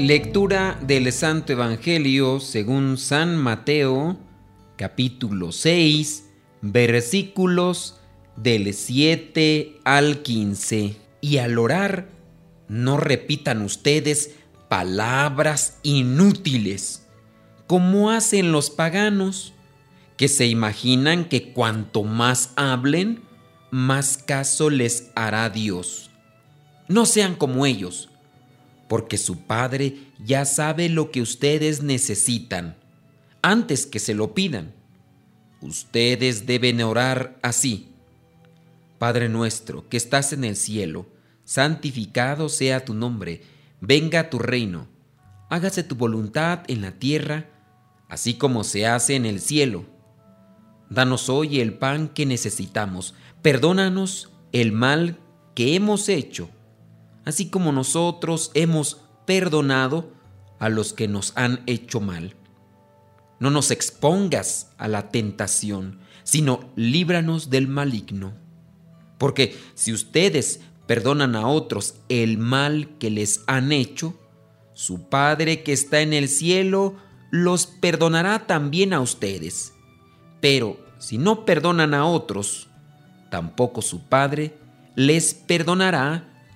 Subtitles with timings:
[0.00, 4.18] Lectura del Santo Evangelio según San Mateo,
[4.76, 6.24] capítulo 6,
[6.62, 8.00] versículos
[8.34, 10.96] del 7 al 15.
[11.20, 12.08] Y al orar,
[12.66, 14.36] no repitan ustedes
[14.70, 17.06] palabras inútiles,
[17.66, 19.52] como hacen los paganos,
[20.16, 23.20] que se imaginan que cuanto más hablen,
[23.70, 26.10] más caso les hará Dios.
[26.88, 28.09] No sean como ellos
[28.90, 32.76] porque su Padre ya sabe lo que ustedes necesitan
[33.40, 34.74] antes que se lo pidan.
[35.60, 37.92] Ustedes deben orar así.
[38.98, 41.06] Padre nuestro, que estás en el cielo,
[41.44, 43.42] santificado sea tu nombre,
[43.80, 44.88] venga tu reino,
[45.50, 47.48] hágase tu voluntad en la tierra,
[48.08, 49.84] así como se hace en el cielo.
[50.88, 55.20] Danos hoy el pan que necesitamos, perdónanos el mal
[55.54, 56.50] que hemos hecho
[57.30, 60.12] así como nosotros hemos perdonado
[60.58, 62.36] a los que nos han hecho mal.
[63.38, 68.34] No nos expongas a la tentación, sino líbranos del maligno.
[69.16, 74.14] Porque si ustedes perdonan a otros el mal que les han hecho,
[74.74, 76.96] su Padre que está en el cielo
[77.30, 79.72] los perdonará también a ustedes.
[80.40, 82.68] Pero si no perdonan a otros,
[83.30, 84.58] tampoco su Padre
[84.96, 86.29] les perdonará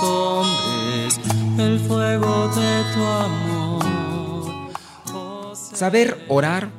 [0.00, 1.18] hombres
[1.58, 4.72] el fuego de tu amor.
[5.54, 6.70] saber orar,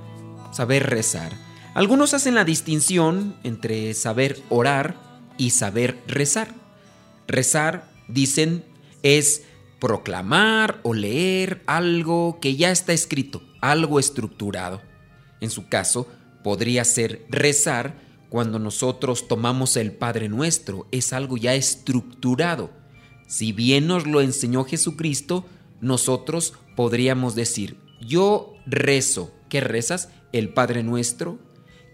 [0.52, 1.34] saber rezar.
[1.74, 4.96] Algunos hacen la distinción entre saber orar
[5.38, 6.54] y saber rezar.
[7.28, 8.64] Rezar, dicen,
[9.02, 9.44] es
[9.80, 14.82] proclamar o leer algo que ya está escrito, algo estructurado.
[15.42, 16.08] En su caso,
[16.42, 17.96] podría ser rezar
[18.30, 22.83] cuando nosotros tomamos el Padre Nuestro, es algo ya estructurado.
[23.34, 25.44] Si bien nos lo enseñó Jesucristo,
[25.82, 29.34] nosotros podríamos decir, yo rezo.
[29.50, 30.10] ¿Qué rezas?
[30.34, 31.40] El Padre Nuestro.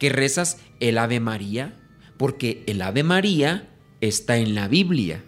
[0.02, 0.58] ¿Qué rezas?
[0.82, 1.80] El Ave María.
[2.18, 5.24] Porque el Ave María está en la Biblia.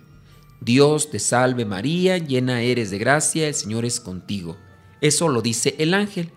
[0.60, 4.58] Dios te salve María, llena eres de gracia, el Señor es contigo.
[5.00, 6.32] Eso lo dice el ángel.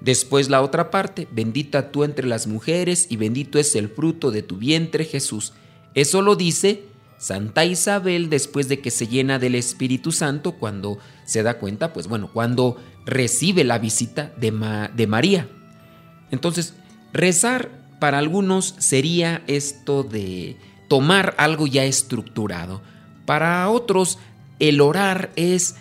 [0.00, 4.44] Después la otra parte, bendita tú entre las mujeres y bendito es el fruto de
[4.44, 5.52] tu vientre Jesús.
[5.94, 6.84] Eso lo dice
[7.20, 12.08] Santa Isabel después de que se llena del Espíritu Santo cuando se da cuenta, pues
[12.08, 14.50] bueno, cuando recibe la visita de,
[14.94, 15.46] de María.
[16.30, 16.72] Entonces,
[17.12, 17.68] rezar
[18.00, 20.56] para algunos sería esto de
[20.88, 22.80] tomar algo ya estructurado.
[23.26, 24.18] Para otros,
[24.58, 25.76] el orar es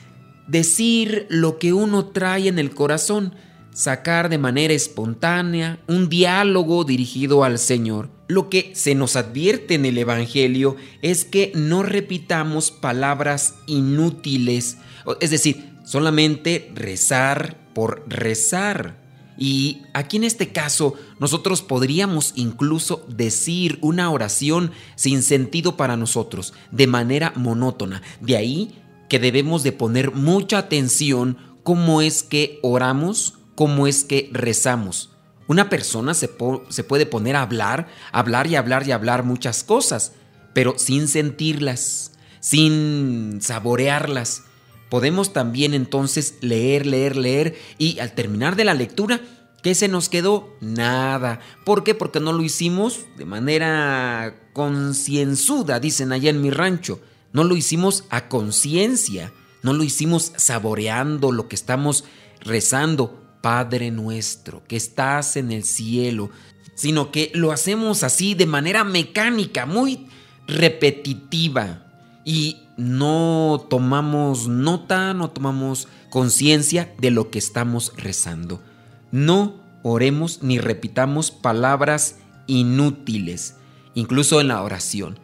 [0.46, 3.34] decir lo que uno trae en el corazón
[3.72, 8.19] sacar de manera espontánea un diálogo dirigido al Señor.
[8.30, 14.78] Lo que se nos advierte en el Evangelio es que no repitamos palabras inútiles,
[15.20, 19.02] es decir, solamente rezar por rezar.
[19.36, 26.54] Y aquí en este caso nosotros podríamos incluso decir una oración sin sentido para nosotros,
[26.72, 28.04] de manera monótona.
[28.22, 28.76] De ahí
[29.10, 35.16] que debemos de poner mucha atención cómo es que oramos, cómo es que rezamos.
[35.50, 40.12] Una persona se, puede poner a hablar, hablar y hablar y hablar muchas cosas,
[40.54, 44.44] pero sin sentirlas, sin saborearlas.
[44.92, 49.22] Podemos también entonces leer, leer, leer y al terminar de la lectura,
[49.64, 50.56] ¿qué se nos quedó?
[50.62, 51.40] Nada.
[51.66, 51.96] ¿Por qué?
[51.96, 57.02] Porque no lo hicimos de manera concienzuda, dicen allá en mi rancho.
[57.34, 62.04] No lo hicimos a conciencia, no lo hicimos saboreando lo que estamos
[62.40, 66.30] rezando, Padre nuestro, que estás en el cielo,
[66.76, 70.08] sino que lo hacemos así de manera mecánica, muy
[70.48, 71.86] repetitiva
[72.26, 78.62] y no tomamos nota, no tomamos conciencia de lo que estamos rezando.
[79.12, 83.56] No oremos ni repitamos palabras inútiles,
[83.94, 85.20] incluso en la oración.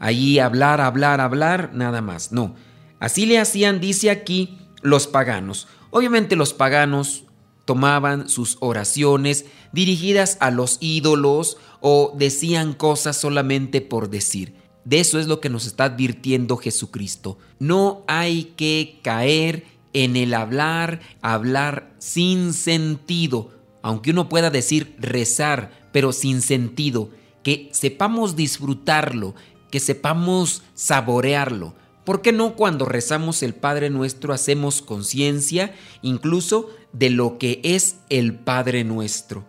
[0.00, 2.32] Ahí hablar, hablar, hablar, nada más.
[2.32, 2.54] No.
[3.00, 5.68] Así le hacían, dice aquí, los paganos.
[5.90, 7.24] Obviamente los paganos
[7.64, 14.54] tomaban sus oraciones dirigidas a los ídolos o decían cosas solamente por decir.
[14.84, 17.38] De eso es lo que nos está advirtiendo Jesucristo.
[17.58, 19.64] No hay que caer
[19.94, 23.50] en el hablar, hablar sin sentido,
[23.82, 27.10] aunque uno pueda decir rezar, pero sin sentido,
[27.42, 29.34] que sepamos disfrutarlo,
[29.70, 31.74] que sepamos saborearlo.
[32.04, 37.96] ¿Por qué no cuando rezamos el Padre nuestro hacemos conciencia incluso de lo que es
[38.08, 39.44] el Padre nuestro?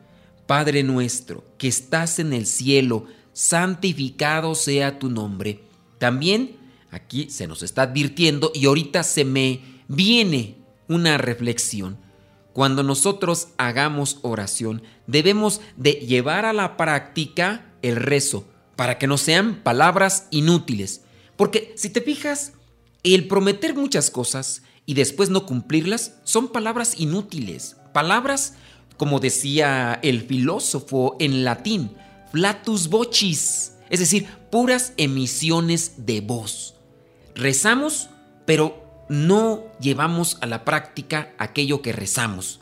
[0.45, 5.63] Padre nuestro, que estás en el cielo, santificado sea tu nombre.
[5.97, 6.57] También
[6.91, 10.57] aquí se nos está advirtiendo y ahorita se me viene
[10.87, 11.97] una reflexión.
[12.53, 19.17] Cuando nosotros hagamos oración, debemos de llevar a la práctica el rezo para que no
[19.17, 21.01] sean palabras inútiles.
[21.35, 22.53] Porque si te fijas,
[23.03, 27.77] el prometer muchas cosas y después no cumplirlas son palabras inútiles.
[27.93, 28.53] Palabras,
[28.97, 31.91] como decía el filósofo en latín,
[32.31, 36.75] flatus vocis, es decir, puras emisiones de voz.
[37.35, 38.09] Rezamos,
[38.45, 42.59] pero no llevamos a la práctica aquello que rezamos.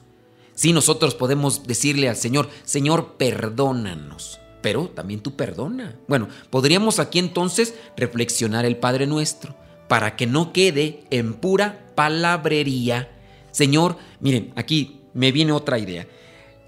[0.56, 6.00] Si nosotros podemos decirle al Señor, Señor, perdónanos pero también tú perdona.
[6.08, 9.56] Bueno, podríamos aquí entonces reflexionar el Padre Nuestro
[9.94, 13.12] para que no quede en pura palabrería.
[13.52, 16.08] Señor, miren, aquí me viene otra idea.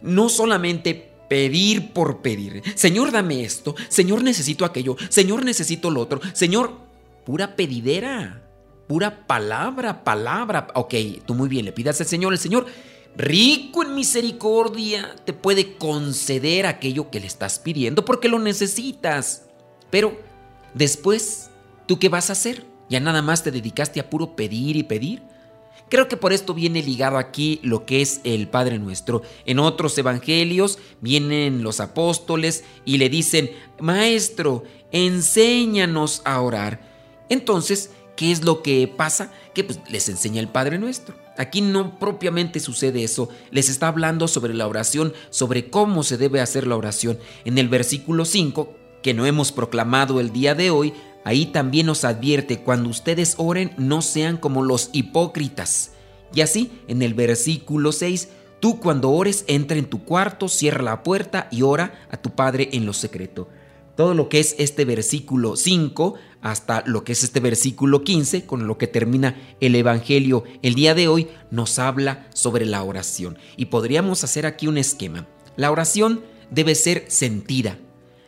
[0.04, 2.62] No solamente pedir por pedir.
[2.76, 3.74] Señor, dame esto.
[3.90, 4.96] Señor, necesito aquello.
[5.10, 6.22] Señor, necesito lo otro.
[6.34, 6.78] Señor,
[7.26, 8.44] pura pedidera.
[8.88, 10.68] Pura palabra, palabra.
[10.76, 10.94] Ok,
[11.26, 12.32] tú muy bien, le pidas al Señor.
[12.32, 12.68] El Señor
[13.18, 19.48] rico en misericordia, te puede conceder aquello que le estás pidiendo porque lo necesitas.
[19.90, 20.16] Pero
[20.76, 21.50] después,
[21.88, 22.75] ¿tú qué vas a hacer?
[22.90, 25.24] ¿Ya nada más te dedicaste a puro pedir y pedir?
[25.90, 29.22] Creo que por esto viene ligado aquí lo que es el Padre Nuestro.
[29.46, 36.82] En otros evangelios vienen los apóstoles y le dicen, Maestro, enséñanos a orar.
[37.30, 39.32] Entonces, ¿qué es lo que pasa?
[39.54, 41.16] Que pues, les enseña el Padre Nuestro.
[41.38, 46.40] Aquí no propiamente sucede eso, les está hablando sobre la oración, sobre cómo se debe
[46.40, 47.20] hacer la oración.
[47.44, 48.74] En el versículo 5,
[49.04, 50.94] que no hemos proclamado el día de hoy,
[51.26, 55.92] ahí también nos advierte, cuando ustedes oren no sean como los hipócritas.
[56.34, 58.30] Y así, en el versículo 6,
[58.62, 62.70] tú cuando ores entra en tu cuarto, cierra la puerta y ora a tu Padre
[62.72, 63.50] en lo secreto
[63.96, 68.68] todo lo que es este versículo 5 hasta lo que es este versículo 15, con
[68.68, 73.38] lo que termina el Evangelio el día de hoy, nos habla sobre la oración.
[73.58, 75.28] Y podríamos hacer aquí un esquema.
[75.56, 77.80] La oración debe ser sentida.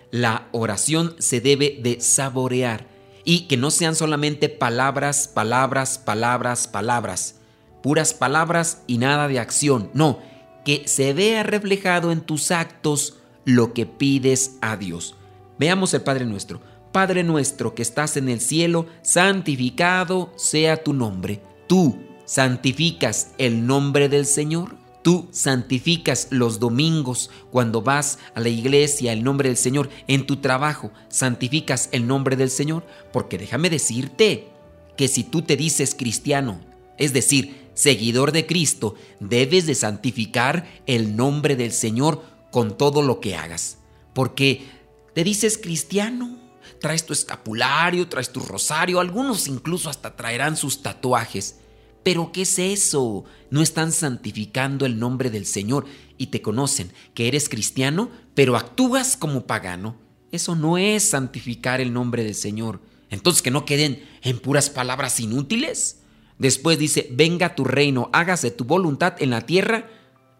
[0.09, 2.87] La oración se debe de saborear
[3.27, 7.35] y que no sean solamente palabras, palabras, palabras, palabras,
[7.83, 9.91] puras palabras y nada de acción.
[9.93, 10.19] No,
[10.63, 15.15] que se vea reflejado en tus actos lo que pides a Dios.
[15.59, 16.61] Veamos el Padre nuestro.
[16.93, 21.41] Padre nuestro que estás en el cielo, santificado sea tu nombre.
[21.67, 24.77] Tú santificas el nombre del Señor.
[25.07, 29.89] Tú santificas los domingos cuando vas a la iglesia el nombre del Señor.
[30.09, 32.85] En tu trabajo santificas el nombre del Señor.
[33.13, 34.49] Porque déjame decirte
[34.97, 36.59] que si tú te dices cristiano,
[36.97, 42.21] es decir, seguidor de Cristo, debes de santificar el nombre del Señor
[42.51, 43.77] con todo lo que hagas.
[44.13, 44.67] Porque
[45.13, 46.37] te dices cristiano,
[46.81, 51.59] traes tu escapulario, traes tu rosario, algunos incluso hasta traerán sus tatuajes.
[52.03, 53.25] Pero ¿qué es eso?
[53.49, 55.85] No están santificando el nombre del Señor
[56.17, 59.97] y te conocen que eres cristiano, pero actúas como pagano.
[60.31, 62.81] Eso no es santificar el nombre del Señor.
[63.09, 66.01] Entonces que no queden en puras palabras inútiles.
[66.37, 69.89] Después dice, venga tu reino, hágase tu voluntad en la tierra,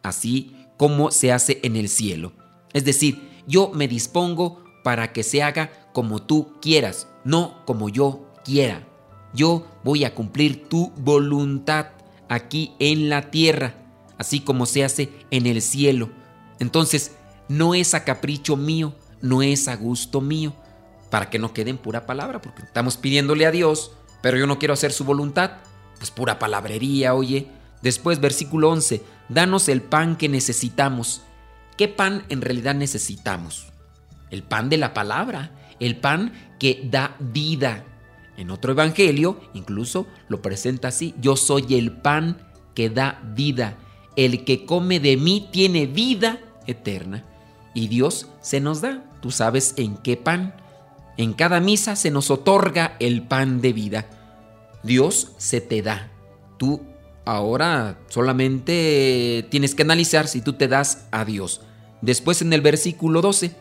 [0.04, 2.34] así como se hace en el cielo.
[2.74, 8.32] Es decir, yo me dispongo para que se haga como tú quieras, no como yo
[8.46, 8.88] quiera.
[9.38, 11.88] Yo voy a cumplir tu voluntad
[12.28, 13.76] aquí en la tierra,
[14.18, 16.10] así como se hace en el cielo.
[16.60, 17.16] Entonces,
[17.48, 20.54] no es a capricho mío, no es a gusto mío,
[21.10, 23.92] para que no quede en pura palabra, porque estamos pidiéndole a Dios,
[24.22, 25.52] pero yo no quiero hacer su voluntad,
[26.00, 27.48] pues pura palabrería, oye.
[27.82, 31.22] Después, versículo 11, danos el pan que necesitamos.
[31.78, 33.68] ¿Qué pan en realidad necesitamos?
[34.32, 37.86] El pan de la palabra, el pan que da vida.
[38.38, 42.38] En otro evangelio incluso lo presenta así, yo soy el pan
[42.76, 43.78] que da vida.
[44.16, 47.26] El que come de mí tiene vida eterna.
[47.74, 50.56] Y Dios se nos da, tú sabes en qué pan.
[51.18, 54.08] En cada misa se nos otorga el pan de vida.
[54.84, 56.12] Dios se te da.
[56.58, 56.82] Tú
[57.26, 61.62] ahora solamente tienes que analizar si tú te das a Dios.
[62.02, 63.52] Después en el versículo 12,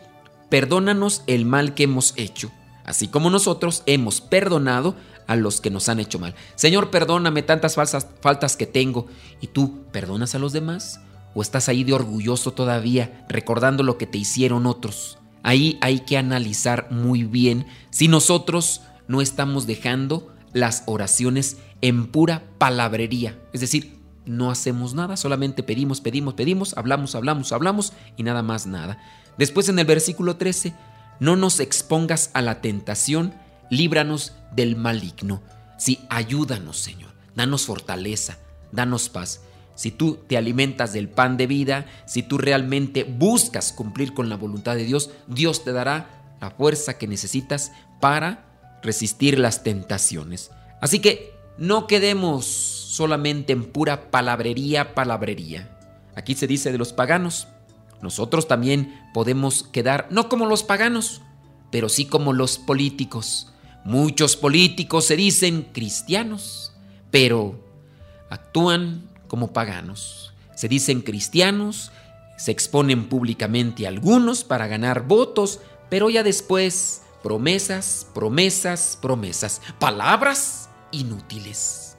[0.49, 2.51] perdónanos el mal que hemos hecho,
[2.87, 4.95] así como nosotros hemos perdonado
[5.27, 6.35] a los que nos han hecho mal.
[6.55, 9.07] Señor, perdóname tantas falsas, faltas que tengo.
[9.41, 11.01] ¿Y tú perdonas a los demás?
[11.35, 15.19] ¿O estás ahí de orgulloso todavía, recordando lo que te hicieron otros?
[15.43, 22.45] Ahí hay que analizar muy bien si nosotros no estamos dejando las oraciones en pura
[22.59, 23.39] palabrería.
[23.53, 28.67] Es decir, no hacemos nada, solamente pedimos, pedimos, pedimos, hablamos, hablamos, hablamos y nada más
[28.67, 28.99] nada.
[29.39, 30.75] Después en el versículo 13,
[31.21, 33.35] no nos expongas a la tentación,
[33.71, 35.43] líbranos del maligno.
[35.79, 38.39] Sí, ayúdanos, Señor, danos fortaleza,
[38.73, 39.41] danos paz.
[39.75, 44.37] Si tú te alimentas del pan de vida, si tú realmente buscas cumplir con la
[44.37, 48.47] voluntad de Dios, Dios te dará la fuerza que necesitas para
[48.83, 50.51] resistir las tentaciones.
[50.81, 55.71] Así que no quedemos solamente en pura palabrería, palabrería.
[56.15, 57.49] Aquí se dice de los paganos,
[58.03, 61.23] nosotros también podemos quedar no como los paganos,
[61.71, 63.53] pero sí como los políticos.
[63.85, 66.73] Muchos políticos se dicen cristianos,
[67.11, 67.61] pero
[68.31, 70.35] actúan como paganos.
[70.55, 71.93] Se dicen cristianos,
[72.37, 81.97] se exponen públicamente algunos para ganar votos, pero ya después promesas, promesas, promesas, palabras inútiles.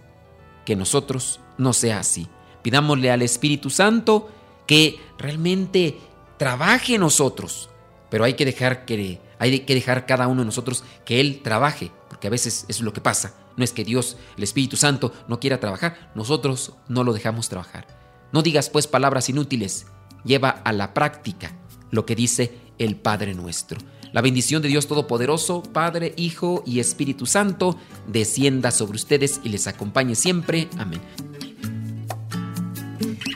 [0.65, 2.27] Que nosotros no sea así.
[2.61, 4.29] Pidámosle al Espíritu Santo
[4.67, 5.97] que realmente
[6.37, 7.69] trabaje nosotros,
[8.09, 11.91] pero hay que dejar que hay que dejar cada uno de nosotros que él trabaje,
[12.09, 13.35] porque a veces es lo que pasa.
[13.55, 17.87] No es que Dios, el Espíritu Santo, no quiera trabajar, nosotros no lo dejamos trabajar.
[18.31, 19.87] No digas pues palabras inútiles,
[20.23, 21.55] lleva a la práctica
[21.89, 23.79] lo que dice el Padre nuestro.
[24.13, 29.67] La bendición de Dios Todopoderoso, Padre, Hijo y Espíritu Santo, descienda sobre ustedes y les
[29.67, 30.69] acompañe siempre.
[30.77, 31.01] Amén.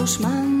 [0.00, 0.59] Yo